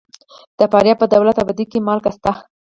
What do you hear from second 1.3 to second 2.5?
اباد کې مالګه شته.